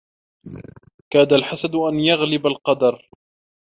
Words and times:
كَادَ 1.13 1.33
الْحَسَدُ 1.33 1.75
أَنْ 1.75 1.99
يَغْلِبَ 1.99 2.47
الْقَدَرَ 2.47 3.09